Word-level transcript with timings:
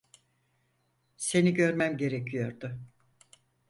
Seni 1.17 1.53
görmem 1.53 1.97
gerekiyordu. 1.97 2.79